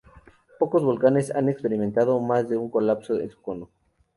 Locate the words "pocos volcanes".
0.57-1.29